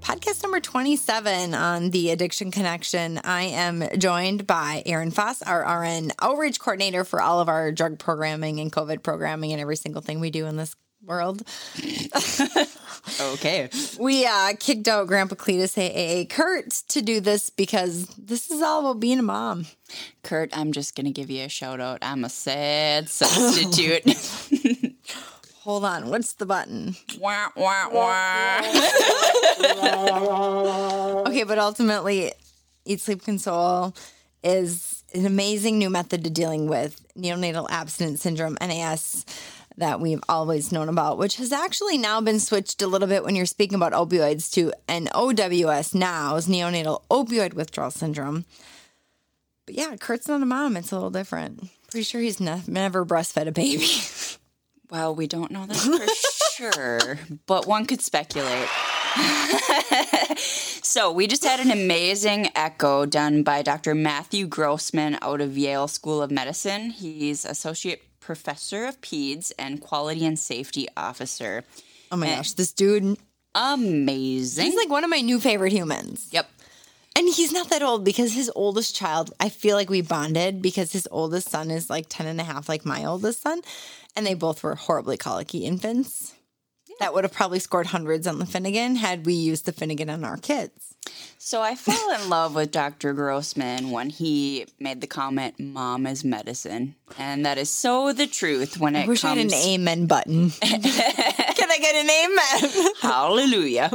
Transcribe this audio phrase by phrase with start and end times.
[0.00, 3.18] podcast number 27 on the Addiction Connection.
[3.18, 7.98] I am joined by Erin Foss, our RN outreach coordinator for all of our drug
[7.98, 10.74] programming and COVID programming and every single thing we do in this
[11.04, 11.42] world.
[13.20, 13.68] okay.
[13.98, 18.80] We uh, kicked out Grandpa Cletus, aka Kurt, to do this because this is all
[18.80, 19.66] about being a mom.
[20.22, 21.98] Kurt, I'm just going to give you a shout out.
[22.02, 24.04] I'm a sad substitute.
[25.70, 26.96] Hold on, what's the button?
[27.20, 28.58] wah, wah, wah.
[31.28, 32.32] okay, but ultimately,
[32.84, 33.94] Eat Sleep Console
[34.42, 39.24] is an amazing new method to dealing with neonatal abstinence syndrome, NAS,
[39.76, 43.36] that we've always known about, which has actually now been switched a little bit when
[43.36, 48.44] you're speaking about opioids to NOWS now is neonatal opioid withdrawal syndrome.
[49.66, 50.76] But yeah, Kurt's not a mom.
[50.76, 51.68] It's a little different.
[51.92, 53.86] Pretty sure he's ne- never breastfed a baby.
[54.90, 58.68] Well, we don't know that for sure, but one could speculate.
[60.38, 63.94] so, we just had an amazing echo done by Dr.
[63.94, 66.90] Matthew Grossman out of Yale School of Medicine.
[66.90, 71.64] He's associate professor of peds and quality and safety officer.
[72.12, 73.16] Oh my and gosh, this dude
[73.54, 74.66] amazing.
[74.66, 76.28] He's like one of my new favorite humans.
[76.32, 76.48] Yep.
[77.16, 80.92] And he's not that old because his oldest child, I feel like we bonded because
[80.92, 83.62] his oldest son is like 10 and a half, like my oldest son.
[84.16, 86.34] And they both were horribly colicky infants.
[86.88, 86.96] Yeah.
[87.00, 90.24] That would have probably scored hundreds on the Finnegan had we used the Finnegan on
[90.24, 90.90] our kids.
[91.38, 93.12] So I fell in love with Dr.
[93.14, 98.78] Grossman when he made the comment, "Mom is medicine," and that is so the truth
[98.78, 99.38] when it I wish comes.
[99.38, 100.50] I had an amen button.
[100.60, 102.92] Can I get an amen?
[103.00, 103.90] Hallelujah!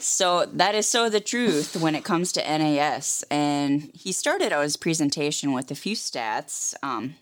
[0.00, 4.62] so that is so the truth when it comes to NAS, and he started out
[4.62, 6.74] his presentation with a few stats.
[6.82, 7.14] Um,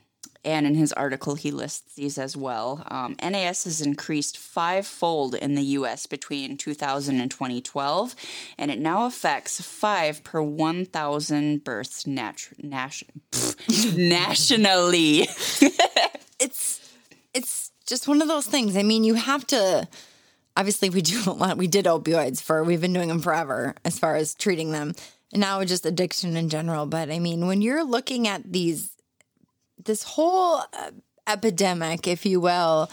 [0.49, 2.83] and in his article, he lists these as well.
[2.91, 6.07] Um, NAS has increased fivefold in the U.S.
[6.07, 8.15] between 2000 and 2012,
[8.57, 13.03] and it now affects five per 1,000 births nat- nat-
[13.97, 15.21] nationally.
[16.41, 16.95] it's
[17.35, 18.77] it's just one of those things.
[18.77, 19.87] I mean, you have to.
[20.57, 21.59] Obviously, we do a lot.
[21.59, 22.65] We did opioids for.
[22.65, 24.95] We've been doing them forever as far as treating them,
[25.33, 26.87] and now just addiction in general.
[26.87, 28.93] But I mean, when you're looking at these
[29.85, 30.91] this whole uh,
[31.27, 32.91] epidemic, if you will,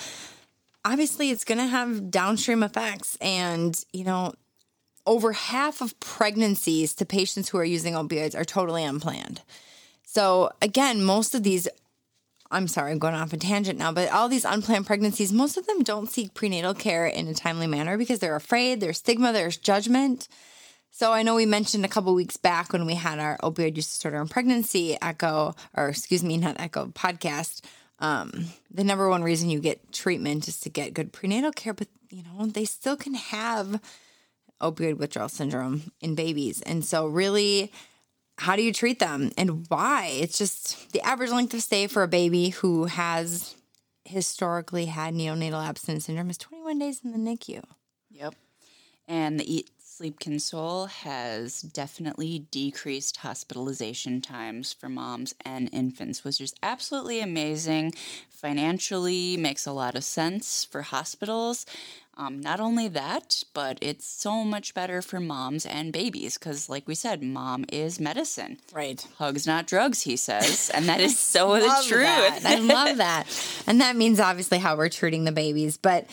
[0.83, 3.17] obviously it's going to have downstream effects.
[3.21, 4.33] And, you know,
[5.05, 9.41] over half of pregnancies to patients who are using opioids are totally unplanned.
[10.03, 11.67] So, again, most of these,
[12.49, 15.67] I'm sorry, I'm going off a tangent now, but all these unplanned pregnancies, most of
[15.67, 19.57] them don't seek prenatal care in a timely manner because they're afraid, there's stigma, there's
[19.57, 20.27] judgment.
[20.97, 23.91] So I know we mentioned a couple weeks back when we had our opioid use
[23.91, 27.59] disorder and pregnancy echo, or excuse me, not echo podcast.
[27.99, 31.89] Um, the number one reason you get treatment is to get good prenatal care, but
[32.09, 33.81] you know they still can have
[34.61, 37.73] opioid withdrawal syndrome in babies, and so really,
[38.37, 40.05] how do you treat them and why?
[40.13, 43.53] It's just the average length of stay for a baby who has
[44.05, 47.65] historically had neonatal abstinence syndrome is 21 days in the NICU.
[48.11, 48.33] Yep.
[49.09, 49.65] And the
[49.97, 57.93] Sleep Console has definitely decreased hospitalization times for moms and infants, which is absolutely amazing.
[58.29, 61.65] Financially, makes a lot of sense for hospitals.
[62.17, 66.89] Um, not only that, but it's so much better for moms and babies because, like
[66.89, 68.59] we said, mom is medicine.
[68.73, 69.07] Right.
[69.17, 70.69] Hugs, not drugs, he says.
[70.73, 72.03] And that is so the truth.
[72.03, 72.41] That.
[72.45, 73.27] I love that.
[73.67, 75.77] And that means obviously how we're treating the babies.
[75.77, 76.05] But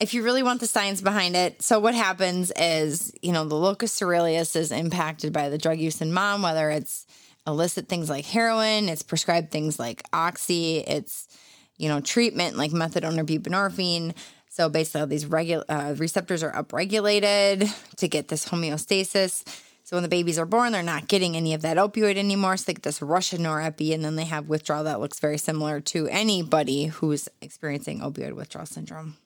[0.00, 3.54] if you really want the science behind it, so what happens is, you know, the
[3.54, 7.06] locus coeruleus is impacted by the drug use in mom, whether it's
[7.46, 11.28] illicit things like heroin, it's prescribed things like oxy, it's,
[11.76, 14.14] you know, treatment like methadone or buprenorphine.
[14.48, 19.46] So basically, all these regu- uh, receptors are upregulated to get this homeostasis.
[19.84, 22.56] So when the babies are born, they're not getting any of that opioid anymore.
[22.56, 25.38] So they get this rush of norepi, and then they have withdrawal that looks very
[25.38, 29.16] similar to anybody who's experiencing opioid withdrawal syndrome.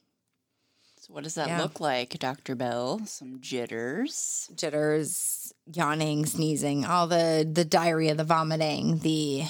[1.04, 1.60] So what does that yeah.
[1.60, 2.54] look like, Dr.
[2.54, 2.98] Bell?
[3.04, 4.50] Some jitters.
[4.56, 9.44] Jitters, yawning, sneezing, all the the diarrhea, the vomiting, the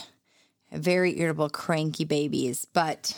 [0.73, 2.65] very irritable, cranky babies.
[2.65, 3.17] But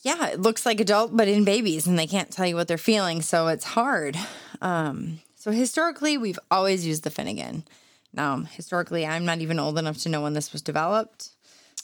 [0.00, 2.76] yeah, it looks like adult, but in babies, and they can't tell you what they're
[2.76, 4.18] feeling, so it's hard.
[4.60, 7.64] Um, So historically, we've always used the Finnegan.
[8.12, 11.30] Now, historically, I'm not even old enough to know when this was developed.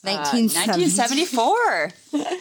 [0.04, 0.82] Uh, 1970.
[0.82, 1.90] 1974.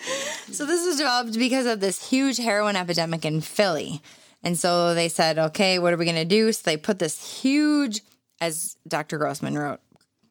[0.52, 4.02] So this was developed because of this huge heroin epidemic in Philly.
[4.44, 6.52] And so they said, okay, what are we going to do?
[6.52, 8.02] So they put this huge,
[8.42, 9.20] as Dr.
[9.20, 9.80] Grossman wrote,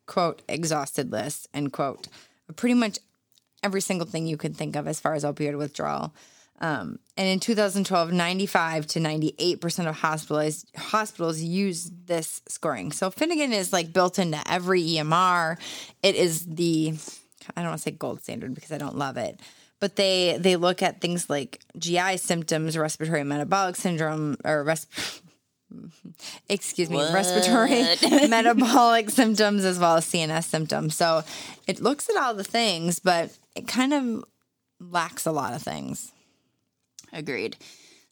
[0.07, 2.09] quote, exhausted list, end quote,
[2.57, 2.99] pretty much
[3.63, 6.13] every single thing you could think of as far as opioid withdrawal.
[6.60, 12.93] Um, and in 2012, 95 to 98% of hospitals, hospitals use this scoring.
[12.93, 15.56] So Finnegan is like built into every EMR.
[16.02, 16.94] It is the,
[17.56, 19.38] I don't want to say gold standard because I don't love it,
[19.81, 24.88] but they they look at things like GI symptoms, respiratory metabolic syndrome, or res-
[26.49, 27.84] excuse me, respiratory
[28.28, 30.96] metabolic symptoms as well as CNS symptoms.
[30.96, 31.22] So
[31.69, 34.25] it looks at all the things, but it kind of
[34.81, 36.12] lacks a lot of things.
[37.12, 37.56] Agreed.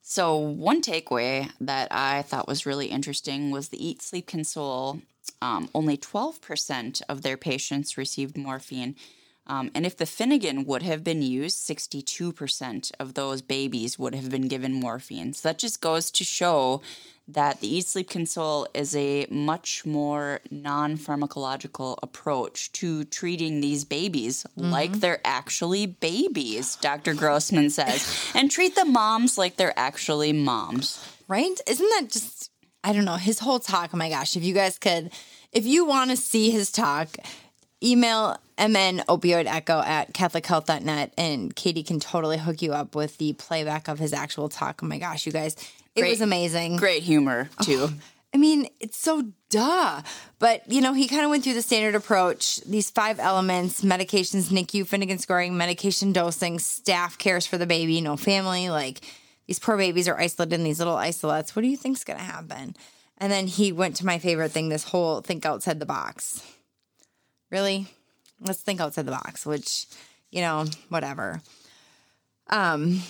[0.02, 5.00] So, one takeaway that I thought was really interesting was the Eat Sleep Console.
[5.42, 8.94] Um, only 12% of their patients received morphine.
[9.46, 14.30] Um, and if the Finnegan would have been used, 62% of those babies would have
[14.30, 15.32] been given morphine.
[15.32, 16.82] So that just goes to show
[17.28, 23.84] that the Eat Sleep Console is a much more non pharmacological approach to treating these
[23.84, 27.14] babies like they're actually babies, Dr.
[27.14, 31.04] Grossman says, and treat the moms like they're actually moms.
[31.26, 31.60] Right?
[31.66, 32.52] Isn't that just,
[32.84, 33.90] I don't know, his whole talk?
[33.92, 35.10] Oh my gosh, if you guys could,
[35.50, 37.08] if you want to see his talk,
[37.82, 43.34] email mn opioid echo at catholichealth.net and Katie can totally hook you up with the
[43.34, 44.80] playback of his actual talk.
[44.82, 45.54] Oh my gosh, you guys,
[45.94, 46.76] it Great- was amazing.
[46.76, 47.88] Great humor, oh, too.
[48.34, 50.02] I mean, it's so duh.
[50.38, 54.50] But, you know, he kind of went through the standard approach these five elements medications,
[54.50, 58.68] NICU, Finnegan scoring, medication dosing, staff cares for the baby, no family.
[58.68, 59.00] Like,
[59.46, 61.56] these poor babies are isolated in these little isolettes.
[61.56, 62.76] What do you think's going to happen?
[63.16, 66.42] And then he went to my favorite thing this whole think outside the box.
[67.50, 67.86] Really?
[68.40, 69.86] Let's think outside the box, which,
[70.30, 71.40] you know, whatever.
[72.48, 73.02] Um,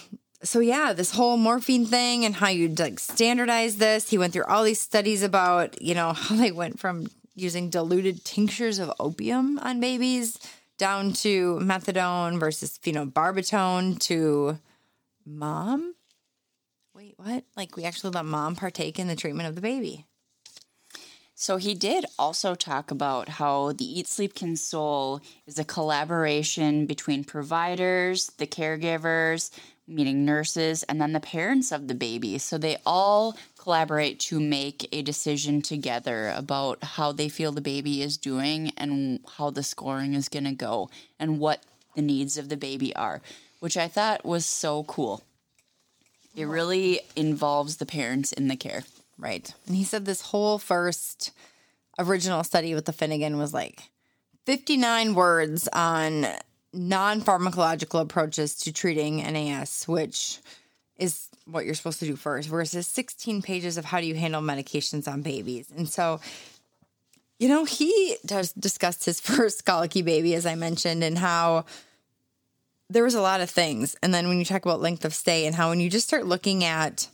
[0.42, 4.10] so yeah, this whole morphine thing and how you like standardize this.
[4.10, 8.24] He went through all these studies about, you know, how they went from using diluted
[8.24, 10.38] tinctures of opium on babies
[10.78, 14.58] down to methadone versus phenobarbital to
[15.24, 15.94] mom.
[16.94, 17.44] Wait, what?
[17.56, 20.06] Like we actually let mom partake in the treatment of the baby.
[21.38, 27.24] So he did also talk about how the Eat Sleep Console is a collaboration between
[27.24, 29.50] providers, the caregivers,
[29.86, 32.38] meaning nurses, and then the parents of the baby.
[32.38, 38.00] So they all collaborate to make a decision together about how they feel the baby
[38.00, 40.88] is doing and how the scoring is going to go
[41.20, 41.60] and what
[41.94, 43.20] the needs of the baby are,
[43.60, 45.22] which I thought was so cool.
[46.34, 48.84] It really involves the parents in the care.
[49.18, 49.52] Right.
[49.66, 51.32] And he said this whole first
[51.98, 53.82] original study with the Finnegan was like
[54.44, 56.26] 59 words on
[56.72, 60.38] non pharmacological approaches to treating NAS, which
[60.98, 64.42] is what you're supposed to do first, versus 16 pages of how do you handle
[64.42, 65.68] medications on babies.
[65.76, 66.20] And so,
[67.38, 71.64] you know, he does discussed his first colicky baby, as I mentioned, and how
[72.88, 73.96] there was a lot of things.
[74.02, 76.26] And then when you talk about length of stay and how when you just start
[76.26, 77.08] looking at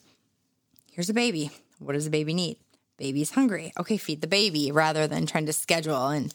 [0.92, 1.50] here's a baby,
[1.84, 2.58] what does the baby need?
[2.98, 3.72] Baby's hungry.
[3.78, 6.08] Okay, feed the baby rather than trying to schedule.
[6.08, 6.32] And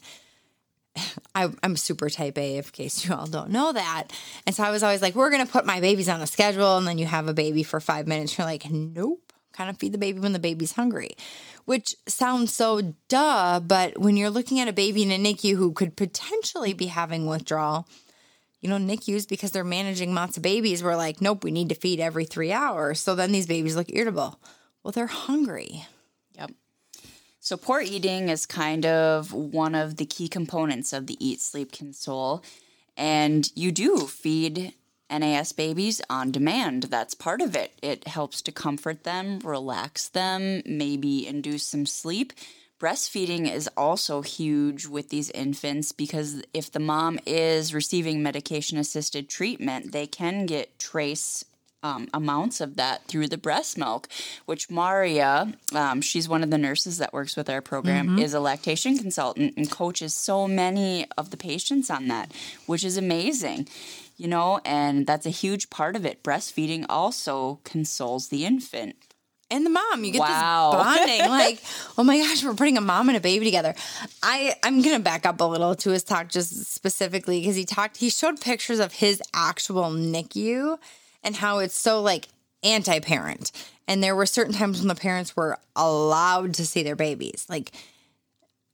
[1.34, 4.08] I, I'm super type A, in case you all don't know that.
[4.46, 6.76] And so I was always like, we're going to put my babies on a schedule.
[6.76, 8.36] And then you have a baby for five minutes.
[8.36, 11.10] You're like, nope, kind of feed the baby when the baby's hungry,
[11.64, 13.60] which sounds so duh.
[13.60, 17.26] But when you're looking at a baby in a NICU who could potentially be having
[17.26, 17.88] withdrawal,
[18.60, 21.74] you know, NICUs, because they're managing lots of babies, we're like, nope, we need to
[21.74, 23.00] feed every three hours.
[23.00, 24.40] So then these babies look irritable.
[24.88, 25.84] Well, they're hungry.
[26.38, 26.52] Yep.
[27.40, 31.72] So, poor eating is kind of one of the key components of the Eat Sleep
[31.72, 32.42] Console.
[32.96, 34.72] And you do feed
[35.10, 36.84] NAS babies on demand.
[36.84, 37.78] That's part of it.
[37.82, 42.32] It helps to comfort them, relax them, maybe induce some sleep.
[42.80, 49.28] Breastfeeding is also huge with these infants because if the mom is receiving medication assisted
[49.28, 51.44] treatment, they can get trace
[51.82, 54.08] um, amounts of that through the breast milk,
[54.46, 58.40] which Maria, um, she's one of the nurses that works with our program, is a
[58.40, 62.32] lactation consultant and coaches so many of the patients on that,
[62.66, 63.68] which is amazing,
[64.16, 66.22] you know, and that's a huge part of it.
[66.24, 68.96] Breastfeeding also consoles the infant.
[69.50, 70.04] and the mom.
[70.04, 70.72] You get Wow.
[70.72, 71.20] this bonding.
[71.30, 71.58] like,
[71.96, 73.74] oh my gosh, we're putting a mom and a baby together.
[74.22, 77.96] I I'm gonna back up a little to his talk just specifically because he talked.
[77.96, 80.76] He showed pictures of his actual NICU
[81.22, 82.28] and how it's so like
[82.62, 83.52] anti parent.
[83.86, 87.46] And there were certain times when the parents were allowed to see their babies.
[87.48, 87.72] Like,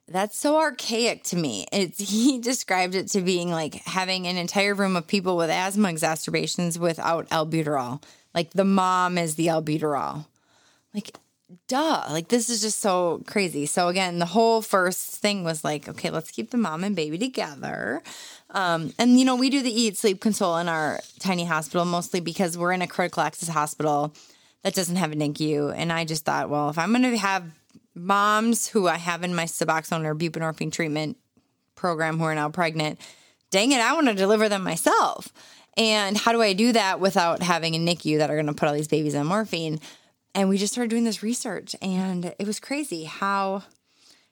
[0.09, 1.67] that's so archaic to me.
[1.73, 5.89] It's, he described it to being like having an entire room of people with asthma
[5.89, 8.03] exacerbations without albuterol.
[8.35, 10.27] Like the mom is the albuterol.
[10.93, 11.17] Like,
[11.69, 12.05] duh.
[12.11, 13.67] Like, this is just so crazy.
[13.67, 17.19] So, again, the whole first thing was like, okay, let's keep the mom and baby
[17.19, 18.03] together.
[18.51, 22.21] Um, and, you know, we do the eat, sleep, console in our tiny hospital mostly
[22.21, 24.15] because we're in a critical access hospital
[24.63, 25.75] that doesn't have a NICU.
[25.77, 27.45] And I just thought, well, if I'm going to have
[27.95, 31.17] moms who I have in my Suboxone or buprenorphine treatment
[31.75, 32.99] program who are now pregnant,
[33.51, 35.33] dang it, I want to deliver them myself.
[35.77, 38.69] And how do I do that without having a NICU that are going to put
[38.69, 39.81] all these babies on morphine?
[40.35, 43.63] And we just started doing this research, and it was crazy how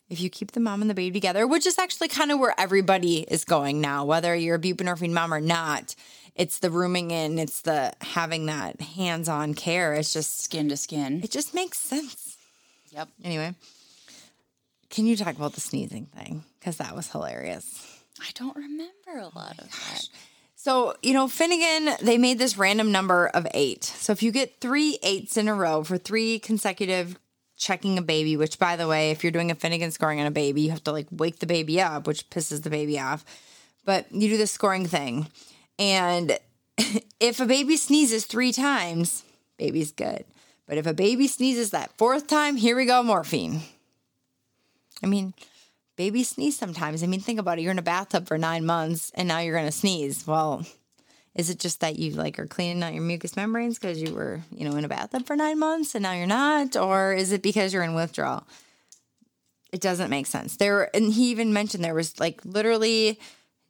[0.08, 2.54] if you keep the mom and the baby together, which is actually kind of where
[2.58, 5.94] everybody is going now, whether you're a buprenorphine mom or not,
[6.34, 9.94] it's the rooming in, it's the having that hands-on care.
[9.94, 11.22] It's just Skin to skin.
[11.22, 12.36] it just makes sense.
[12.90, 13.08] Yep.
[13.24, 13.54] Anyway,
[14.90, 16.44] can you talk about the sneezing thing?
[16.58, 18.02] Because that was hilarious.
[18.20, 20.08] I don't remember a lot of that.
[20.62, 23.82] So, you know, Finnegan, they made this random number of eight.
[23.82, 27.18] So if you get three eights in a row for three consecutive
[27.56, 30.30] checking a baby, which by the way, if you're doing a Finnegan scoring on a
[30.30, 33.24] baby, you have to like wake the baby up, which pisses the baby off.
[33.84, 35.26] But you do the scoring thing.
[35.80, 36.38] And
[37.18, 39.24] if a baby sneezes three times,
[39.58, 40.24] baby's good.
[40.68, 43.62] But if a baby sneezes that fourth time, here we go, morphine.
[45.02, 45.34] I mean,
[45.96, 47.02] babies sneeze sometimes.
[47.02, 47.62] I mean, think about it.
[47.62, 50.26] You're in a bathtub for nine months and now you're going to sneeze.
[50.26, 50.66] Well,
[51.34, 54.40] is it just that you like are cleaning out your mucous membranes because you were,
[54.50, 56.76] you know, in a bathtub for nine months and now you're not?
[56.76, 58.46] Or is it because you're in withdrawal?
[59.72, 60.56] It doesn't make sense.
[60.56, 63.18] There, and he even mentioned there was like literally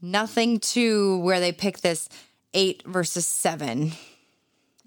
[0.01, 2.09] nothing to where they picked this
[2.55, 3.93] eight versus seven.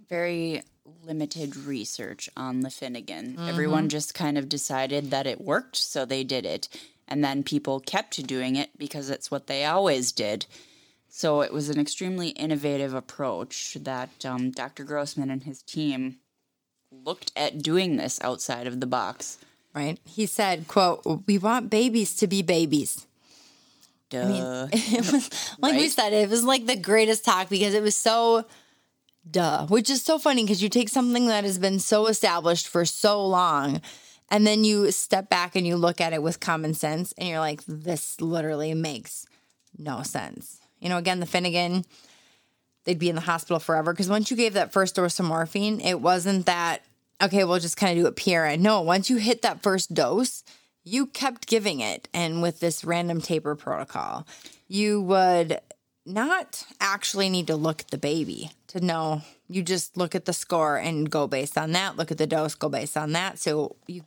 [0.09, 0.61] Very
[1.05, 3.37] limited research on the Finnegan.
[3.39, 3.89] Everyone mm-hmm.
[3.89, 6.67] just kind of decided that it worked, so they did it.
[7.07, 10.45] And then people kept doing it because it's what they always did.
[11.07, 14.83] So it was an extremely innovative approach that um, Dr.
[14.83, 16.17] Grossman and his team
[16.91, 19.37] looked at doing this outside of the box.
[19.73, 19.99] Right?
[20.05, 23.05] He said, "quote We want babies to be babies."
[24.09, 24.67] Duh.
[24.73, 28.45] It was like we said, it was like the greatest talk because it was so
[29.29, 32.85] duh, which is so funny because you take something that has been so established for
[32.85, 33.81] so long
[34.29, 37.39] and then you step back and you look at it with common sense and you're
[37.39, 39.25] like, this literally makes
[39.77, 40.59] no sense.
[40.79, 41.85] You know, again, the Finnegan,
[42.85, 45.79] they'd be in the hospital forever because once you gave that first dose of morphine,
[45.79, 46.83] it wasn't that,
[47.21, 48.59] okay, we'll just kind of do it PRN.
[48.59, 50.43] No, once you hit that first dose,
[50.83, 52.07] you kept giving it.
[52.13, 54.25] And with this random taper protocol,
[54.67, 55.59] you would
[56.05, 59.21] not actually need to look at the baby to know.
[59.47, 61.97] You just look at the score and go based on that.
[61.97, 63.39] Look at the dose, go based on that.
[63.39, 64.03] So you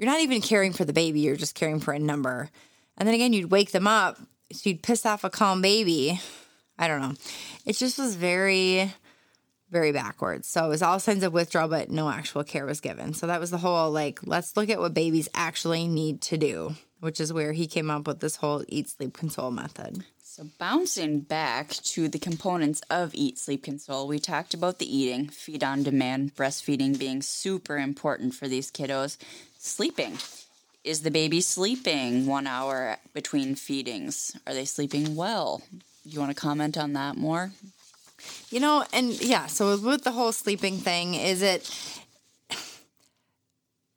[0.00, 2.48] you're not even caring for the baby, you're just caring for a number.
[2.96, 4.16] And then again, you'd wake them up,
[4.50, 6.18] so you'd piss off a calm baby.
[6.78, 7.12] I don't know.
[7.66, 8.94] It just was very,
[9.70, 10.48] very backwards.
[10.48, 13.12] So it was all signs of withdrawal, but no actual care was given.
[13.12, 16.76] So that was the whole like, let's look at what babies actually need to do,
[17.00, 20.02] which is where he came up with this whole eat, sleep, console method.
[20.32, 25.26] So, bouncing back to the components of Eat, Sleep, Console, we talked about the eating,
[25.26, 29.16] feed on demand, breastfeeding being super important for these kiddos.
[29.58, 30.18] Sleeping.
[30.84, 34.36] Is the baby sleeping one hour between feedings?
[34.46, 35.62] Are they sleeping well?
[36.04, 37.50] You want to comment on that more?
[38.50, 41.68] You know, and yeah, so with the whole sleeping thing, is it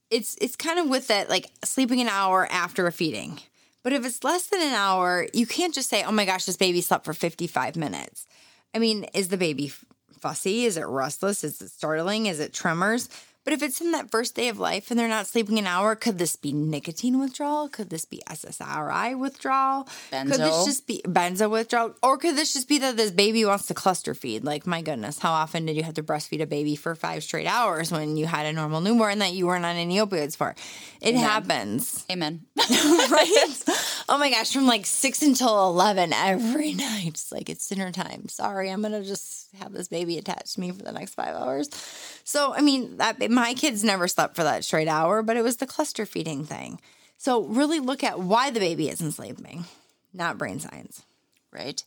[0.10, 3.40] it's it's kind of with that like sleeping an hour after a feeding.
[3.84, 6.58] But if it's less than an hour, you can't just say, "Oh my gosh, this
[6.58, 8.26] baby slept for 55 minutes."
[8.74, 9.72] I mean, is the baby
[10.20, 10.66] fussy?
[10.66, 11.44] Is it restless?
[11.44, 12.26] Is it startling?
[12.26, 13.10] Is it tremors?
[13.44, 15.96] But if it's in that first day of life and they're not sleeping an hour,
[15.96, 17.68] could this be nicotine withdrawal?
[17.68, 19.88] Could this be SSRI withdrawal?
[20.12, 21.96] Could this just be benzo withdrawal?
[22.02, 24.44] Or could this just be that this baby wants to cluster feed?
[24.44, 27.48] Like, my goodness, how often did you have to breastfeed a baby for five straight
[27.48, 30.56] hours when you had a normal newborn that you weren't on any opioids for?
[31.02, 32.46] It happens, Amen.
[32.58, 33.64] right?
[34.10, 37.08] oh my gosh, from like six until 11 every night.
[37.08, 38.28] It's like, it's dinner time.
[38.30, 41.36] Sorry, I'm going to just have this baby attached to me for the next five
[41.36, 41.70] hours.
[42.24, 45.58] So, I mean, that my kids never slept for that straight hour, but it was
[45.58, 46.80] the cluster feeding thing.
[47.18, 49.66] So, really look at why the baby isn't sleeping,
[50.14, 51.04] not brain science.
[51.52, 51.84] right?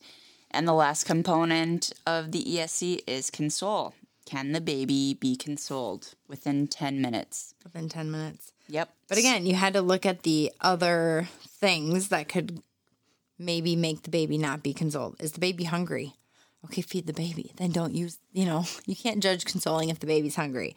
[0.50, 3.94] And the last component of the ESC is console.
[4.24, 7.54] Can the baby be consoled within 10 minutes?
[7.62, 8.52] Within 10 minutes.
[8.68, 8.92] Yep.
[9.08, 11.28] But again, you had to look at the other
[11.60, 12.60] things that could
[13.38, 15.16] maybe make the baby not be consoled.
[15.20, 16.14] Is the baby hungry?
[16.64, 17.52] Okay, feed the baby.
[17.56, 20.74] Then don't use, you know, you can't judge consoling if the baby's hungry.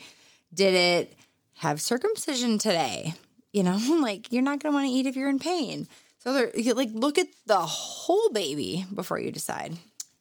[0.53, 1.13] Did it
[1.55, 3.13] have circumcision today?
[3.51, 5.88] You know, like you're not going to want to eat if you're in pain.
[6.19, 9.77] So they're you, like, look at the whole baby before you decide.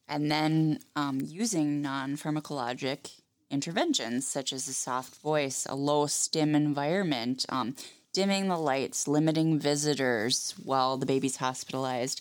[0.08, 3.10] And then um, using non pharmacologic
[3.50, 7.75] interventions such as a soft voice, a low stim environment, um,
[8.12, 12.21] dimming the lights, limiting visitors while the baby's hospitalized.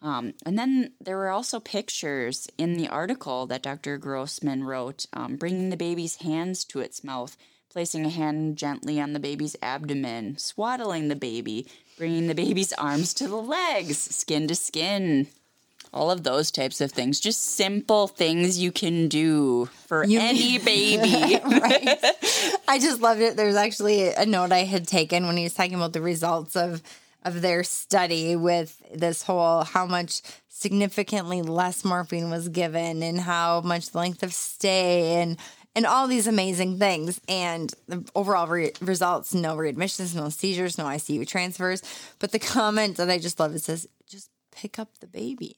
[0.00, 3.98] Um, and then there were also pictures in the article that Dr.
[3.98, 7.36] Grossman wrote, um, bringing the baby's hands to its mouth,
[7.70, 13.12] placing a hand gently on the baby's abdomen, swaddling the baby, bringing the baby's arms
[13.14, 15.26] to the legs, skin to skin.
[15.92, 20.58] All of those types of things, just simple things you can do for You- any
[20.58, 21.40] baby.
[21.44, 21.98] right.
[22.68, 23.36] I just loved it.
[23.36, 26.82] There's actually a note I had taken when he was talking about the results of
[27.24, 33.60] of their study with this whole how much significantly less morphine was given and how
[33.60, 35.36] much length of stay and
[35.74, 40.84] and all these amazing things and the overall re- results no readmissions no seizures no
[40.84, 41.82] ICU transfers
[42.18, 45.56] but the comment that I just love it says just pick up the baby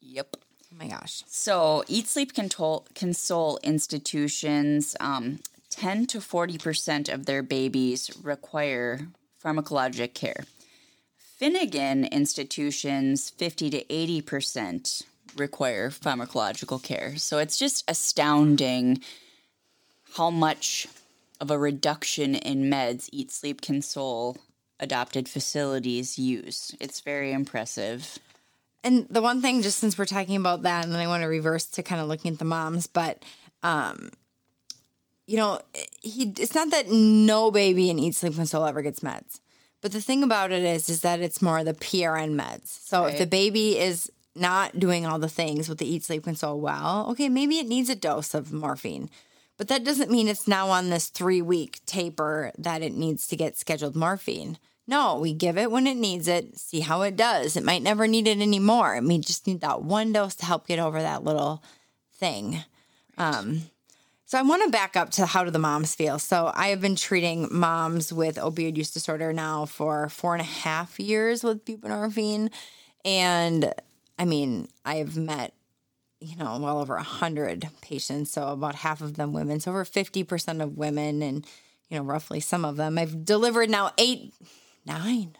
[0.00, 0.36] yep.
[0.36, 5.40] oh my gosh So, Eat Sleep Control, Console institutions, um,
[5.70, 9.08] 10 to 40% of their babies require
[9.42, 10.44] pharmacologic care.
[11.16, 15.04] Finnegan institutions, 50 to 80%
[15.36, 17.16] require pharmacological care.
[17.16, 19.00] So, it's just astounding
[20.16, 20.88] how much
[21.40, 24.36] of a reduction in meds Eat Sleep Console
[24.80, 26.74] adopted facilities use.
[26.80, 28.18] It's very impressive.
[28.84, 31.28] And the one thing, just since we're talking about that, and then I want to
[31.28, 33.24] reverse to kind of looking at the moms, but
[33.62, 34.10] um,
[35.26, 35.60] you know,
[36.00, 39.40] he it's not that no baby in Eat Sleep Console ever gets meds,
[39.80, 42.68] but the thing about it is, is that it's more the PRN meds.
[42.68, 46.60] So if the baby is not doing all the things with the Eat Sleep Console
[46.60, 49.10] well, okay, maybe it needs a dose of morphine.
[49.56, 53.36] But that doesn't mean it's now on this three week taper that it needs to
[53.36, 54.56] get scheduled morphine.
[54.88, 57.56] No, we give it when it needs it, see how it does.
[57.56, 58.96] It might never need it anymore.
[58.96, 61.62] It may just need that one dose to help get over that little
[62.14, 62.64] thing.
[63.18, 63.62] Um,
[64.24, 66.18] so I want to back up to how do the moms feel.
[66.18, 70.44] So I have been treating moms with opioid use disorder now for four and a
[70.44, 72.50] half years with buprenorphine,
[73.04, 73.72] and
[74.18, 75.54] I mean I've met
[76.20, 78.30] you know well over a hundred patients.
[78.30, 79.60] So about half of them women.
[79.60, 81.46] So over fifty percent of women, and
[81.88, 82.98] you know roughly some of them.
[82.98, 84.34] I've delivered now eight,
[84.88, 85.36] nine,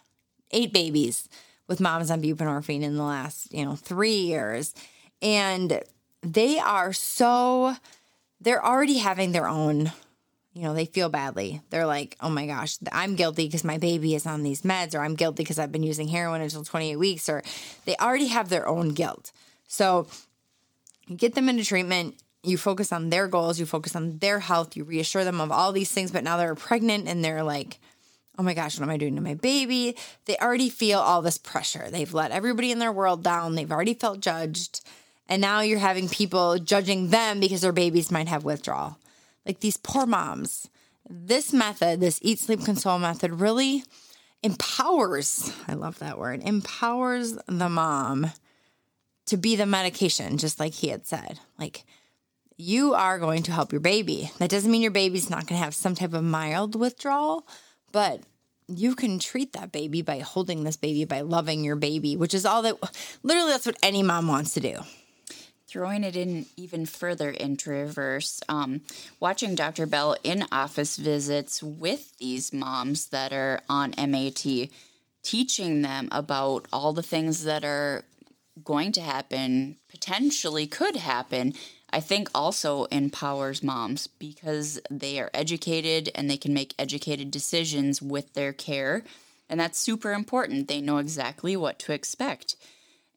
[0.51, 1.27] eight babies
[1.67, 4.73] with moms on buprenorphine in the last you know three years,
[5.21, 5.81] and
[6.21, 7.75] they are so
[8.41, 9.91] they're already having their own
[10.53, 11.61] you know they feel badly.
[11.69, 14.99] They're like oh my gosh i'm guilty because my baby is on these meds or
[14.99, 17.43] i'm guilty because i've been using heroin until 28 weeks or
[17.85, 19.31] they already have their own guilt.
[19.67, 20.07] So
[21.07, 24.75] you get them into treatment you focus on their goals you focus on their health
[24.75, 27.79] you reassure them of all these things but now they're pregnant and they're like
[28.39, 31.37] oh my gosh what am i doing to my baby they already feel all this
[31.37, 34.81] pressure they've let everybody in their world down they've already felt judged
[35.29, 38.97] and now you're having people judging them because their babies might have withdrawal.
[39.45, 40.67] Like these poor moms.
[41.07, 43.83] This method, this eat, sleep, console method, really
[44.43, 48.31] empowers, I love that word, empowers the mom
[49.27, 51.39] to be the medication, just like he had said.
[51.57, 51.83] Like,
[52.57, 54.31] you are going to help your baby.
[54.37, 57.47] That doesn't mean your baby's not going to have some type of mild withdrawal,
[57.91, 58.21] but
[58.67, 62.45] you can treat that baby by holding this baby, by loving your baby, which is
[62.45, 62.77] all that
[63.23, 64.79] literally that's what any mom wants to do.
[65.67, 68.81] Throwing it in even further into reverse, um,
[69.19, 69.85] watching Dr.
[69.85, 74.69] Bell in office visits with these moms that are on MAT,
[75.21, 78.03] teaching them about all the things that are
[78.63, 81.53] going to happen, potentially could happen,
[81.91, 88.01] I think also empowers moms because they are educated and they can make educated decisions
[88.01, 89.03] with their care.
[89.49, 90.67] And that's super important.
[90.67, 92.55] They know exactly what to expect.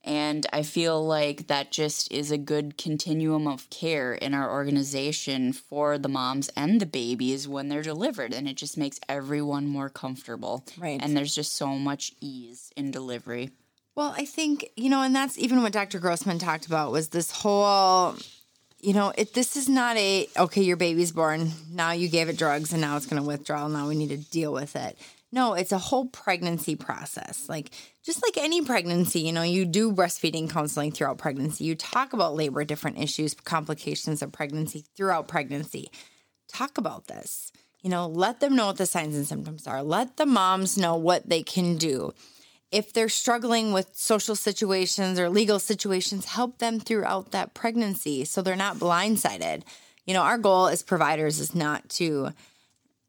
[0.04, 5.52] And I feel like that just is a good continuum of care in our organization
[5.52, 8.35] for the moms and the babies when they're delivered.
[8.35, 10.64] And it just makes everyone more comfortable.
[10.76, 11.00] Right.
[11.00, 13.50] And there's just so much ease in delivery.
[13.94, 16.00] Well, I think, you know, and that's even what Dr.
[16.00, 18.16] Grossman talked about was this whole,
[18.83, 22.37] you know, it this is not a okay, your baby's born, now you gave it
[22.37, 24.99] drugs and now it's going to withdraw, now we need to deal with it.
[25.35, 27.49] No, it's a whole pregnancy process.
[27.49, 27.71] Like
[28.05, 31.64] just like any pregnancy, you know, you do breastfeeding counseling throughout pregnancy.
[31.64, 35.90] You talk about labor, different issues, complications of pregnancy throughout pregnancy.
[36.49, 37.53] Talk about this.
[37.81, 39.83] You know, let them know what the signs and symptoms are.
[39.83, 42.12] Let the moms know what they can do.
[42.72, 48.40] If they're struggling with social situations or legal situations, help them throughout that pregnancy so
[48.40, 49.62] they're not blindsided.
[50.06, 52.30] You know, our goal as providers is not to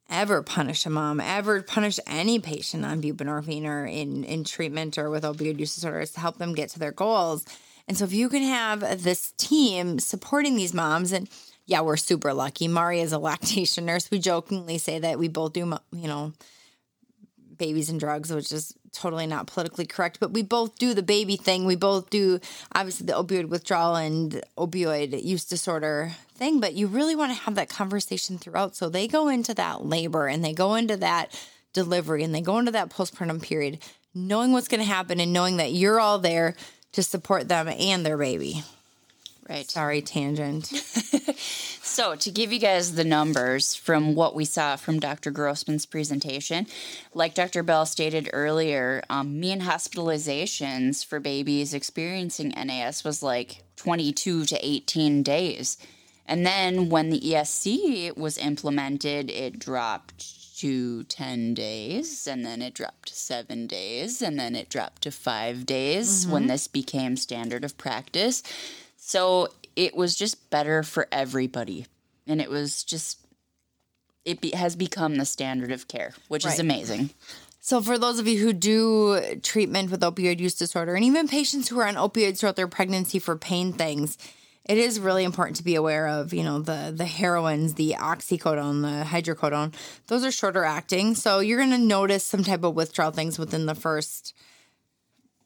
[0.10, 5.10] ever punish a mom, ever punish any patient on buprenorphine or in, in treatment or
[5.10, 7.46] with opioid use disorders to help them get to their goals.
[7.88, 11.30] And so if you can have this team supporting these moms and
[11.66, 12.68] yeah, we're super lucky.
[12.68, 14.12] Mari is a lactation nurse.
[14.12, 16.34] We jokingly say that we both do, you know,
[17.58, 21.36] babies and drugs, which is totally not politically correct, but we both do the baby
[21.36, 21.66] thing.
[21.66, 22.40] We both do
[22.74, 27.56] obviously the opioid withdrawal and opioid use disorder thing, but you really want to have
[27.56, 28.76] that conversation throughout.
[28.76, 31.38] So they go into that labor and they go into that
[31.74, 33.80] delivery and they go into that postpartum period
[34.14, 36.56] knowing what's going to happen and knowing that you're all there
[36.92, 38.64] to support them and their baby.
[39.50, 39.70] Right.
[39.70, 40.68] Sorry, tangent.
[41.82, 45.32] so, to give you guys the numbers from what we saw from Dr.
[45.32, 46.66] Grossman's presentation,
[47.14, 47.62] like Dr.
[47.62, 55.24] Bell stated earlier, um, mean hospitalizations for babies experiencing NAS was like 22 to 18
[55.24, 55.78] days.
[56.26, 62.74] And then when the ESC was implemented, it dropped to 10 days, and then it
[62.74, 66.32] dropped to seven days, and then it dropped to five days mm-hmm.
[66.32, 68.42] when this became standard of practice.
[69.06, 71.88] So it was just better for everybody.
[72.26, 73.20] And it was just,
[74.24, 76.54] it be, has become the standard of care, which right.
[76.54, 77.10] is amazing.
[77.60, 81.68] So, for those of you who do treatment with opioid use disorder, and even patients
[81.68, 84.18] who are on opioids throughout their pregnancy for pain things,
[84.64, 88.82] it is really important to be aware of, you know, the the heroines, the oxycodone,
[88.84, 89.74] the hydrocodone.
[90.08, 93.66] Those are shorter acting, so you're going to notice some type of withdrawal things within
[93.66, 94.34] the first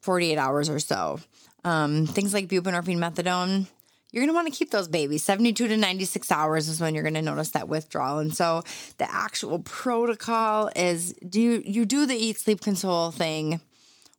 [0.01, 1.19] 48 hours or so.
[1.63, 3.67] Um, things like buprenorphine, methadone,
[4.11, 5.23] you're going to want to keep those babies.
[5.23, 8.19] 72 to 96 hours is when you're going to notice that withdrawal.
[8.19, 8.63] And so
[8.97, 13.59] the actual protocol is do you, you do the eat, sleep, console thing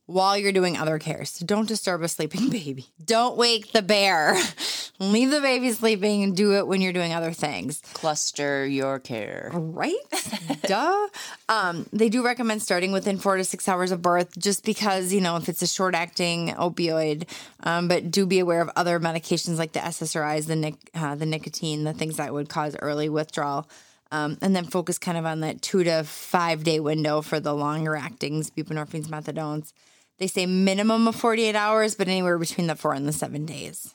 [0.09, 1.29] while you're doing other cares.
[1.29, 2.87] So don't disturb a sleeping baby.
[3.03, 4.35] Don't wake the bear.
[4.99, 7.81] Leave the baby sleeping and do it when you're doing other things.
[7.93, 9.49] Cluster your care.
[9.53, 9.95] Right?
[10.63, 11.07] Duh.
[11.47, 15.21] Um, they do recommend starting within four to six hours of birth just because, you
[15.21, 17.29] know, if it's a short acting opioid,
[17.63, 21.25] um, but do be aware of other medications like the SSRIs, the, nic- uh, the
[21.25, 23.69] nicotine, the things that would cause early withdrawal.
[24.11, 27.53] Um, and then focus kind of on that two to five day window for the
[27.53, 29.71] longer actings, buprenorphines, methadones.
[30.19, 33.93] They say minimum of 48 hours, but anywhere between the four and the seven days.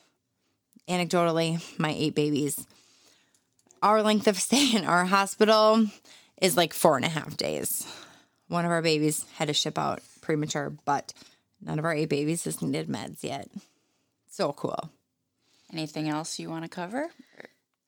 [0.88, 2.66] Anecdotally, my eight babies.
[3.82, 5.86] Our length of stay in our hospital
[6.40, 7.86] is like four and a half days.
[8.48, 11.12] One of our babies had to ship out premature, but
[11.62, 13.48] none of our eight babies has needed meds yet.
[14.30, 14.90] So cool.
[15.72, 17.10] Anything else you want to cover?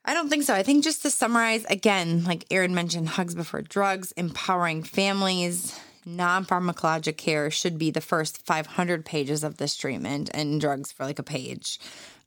[0.05, 0.53] I don't think so.
[0.53, 6.45] I think just to summarize again, like Erin mentioned, hugs before drugs, empowering families, non
[6.45, 11.19] pharmacologic care should be the first 500 pages of this treatment and drugs for like
[11.19, 11.79] a page.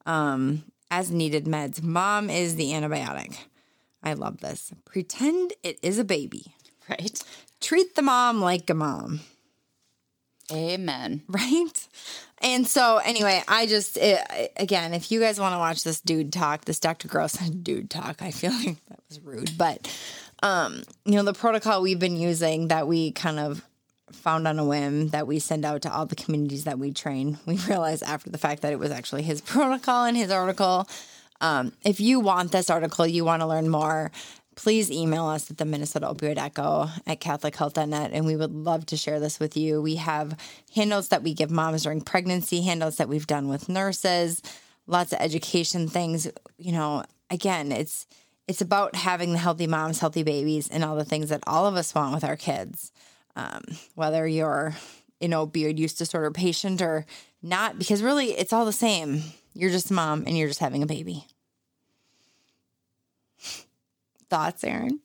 [0.07, 1.83] Um, as needed meds.
[1.83, 3.37] Mom is the antibiotic.
[4.03, 4.73] I love this.
[4.85, 6.55] Pretend it is a baby.
[6.88, 7.23] Right.
[7.61, 9.21] Treat the mom like a mom.
[10.53, 11.23] Amen.
[11.29, 11.88] Right?
[12.43, 16.33] And so, anyway, I just, it, again, if you guys want to watch this dude
[16.33, 17.07] talk, this Dr.
[17.07, 19.57] Gross dude talk, I feel like that was rude.
[19.57, 19.95] But,
[20.43, 23.62] um, you know, the protocol we've been using that we kind of
[24.14, 27.38] found on a whim that we send out to all the communities that we train.
[27.46, 30.88] We realized after the fact that it was actually his protocol and his article.
[31.40, 34.11] Um, if you want this article, you want to learn more,
[34.57, 38.96] please email us at the Minnesota Opioid Echo at CatholicHealth.net, and we would love to
[38.96, 39.81] share this with you.
[39.81, 40.37] We have
[40.75, 44.42] handouts that we give moms during pregnancy, handouts that we've done with nurses,
[44.87, 46.31] lots of education things.
[46.59, 48.07] You know, again, it's
[48.46, 51.77] it's about having the healthy moms, healthy babies, and all the things that all of
[51.77, 52.92] us want with our kids
[53.37, 53.62] um,
[53.95, 54.75] whether you're
[55.21, 57.07] an opioid use disorder patient or
[57.43, 59.23] not, because really it's all the same.
[59.55, 61.27] You're just a mom and you're just having a baby.
[64.29, 65.01] Thoughts, Erin?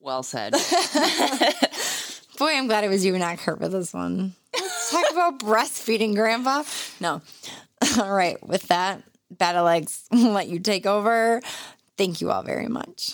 [0.00, 0.52] Well said.
[2.38, 4.34] Boy, I'm glad it was you and not Kurt for this one.
[4.54, 6.64] Let's talk about breastfeeding, Grandpa.
[6.98, 7.20] No.
[7.98, 8.42] All right.
[8.46, 11.40] With that, Battle Legs, let you take over.
[11.96, 13.12] Thank you all very much.